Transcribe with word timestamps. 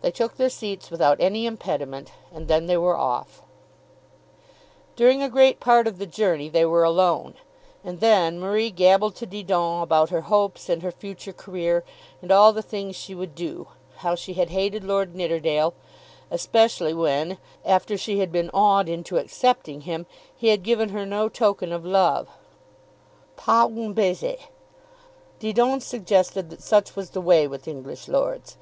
They 0.00 0.10
took 0.10 0.36
their 0.36 0.48
seats 0.50 0.90
without 0.90 1.20
any 1.20 1.46
impediment, 1.46 2.10
and 2.34 2.48
then 2.48 2.66
they 2.66 2.76
were 2.76 2.96
off. 2.96 3.40
During 4.96 5.22
a 5.22 5.28
great 5.28 5.60
part 5.60 5.86
of 5.86 5.98
the 5.98 6.06
journey 6.08 6.48
they 6.48 6.64
were 6.66 6.82
alone, 6.82 7.34
and 7.84 8.00
then 8.00 8.40
Marie 8.40 8.72
gabbled 8.72 9.14
to 9.14 9.26
Didon 9.26 9.80
about 9.80 10.10
her 10.10 10.22
hopes 10.22 10.68
and 10.68 10.82
her 10.82 10.90
future 10.90 11.32
career, 11.32 11.84
and 12.20 12.32
all 12.32 12.52
the 12.52 12.62
things 12.64 12.96
she 12.96 13.14
would 13.14 13.36
do; 13.36 13.68
how 13.98 14.16
she 14.16 14.32
had 14.34 14.50
hated 14.50 14.82
Lord 14.82 15.14
Nidderdale; 15.14 15.74
especially 16.32 16.92
when, 16.92 17.38
after 17.64 17.96
she 17.96 18.18
had 18.18 18.32
been 18.32 18.50
awed 18.52 18.88
into 18.88 19.18
accepting 19.18 19.82
him, 19.82 20.04
he 20.34 20.48
had 20.48 20.64
given 20.64 20.88
her 20.88 21.06
no 21.06 21.28
token 21.28 21.70
of 21.72 21.84
love; 21.86 22.28
"pas 23.36 23.66
un 23.66 23.94
baiser!" 23.94 24.34
Didon 25.38 25.80
suggested 25.80 26.50
that 26.50 26.60
such 26.60 26.96
was 26.96 27.10
the 27.10 27.20
way 27.20 27.46
with 27.46 27.68
English 27.68 28.08
lords. 28.08 28.56